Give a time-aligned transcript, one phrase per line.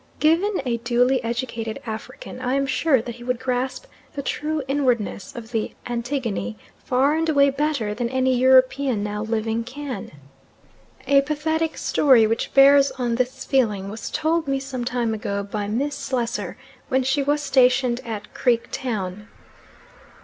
[0.19, 3.85] Given a duly educated African, I am sure that he would grasp
[4.15, 9.63] the true inwardness of the Antigone far and away better than any European now living
[9.63, 10.09] can.
[11.05, 15.67] A pathetic story which bears on this feeling was told me some time ago by
[15.67, 16.57] Miss Slessor
[16.87, 19.27] when she was stationed at Creek Town.